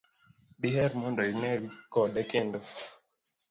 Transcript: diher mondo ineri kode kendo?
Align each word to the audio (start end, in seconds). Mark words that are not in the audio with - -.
diher 0.61 0.91
mondo 1.01 1.21
ineri 1.31 1.67
kode 1.93 2.21
kendo? 2.31 2.59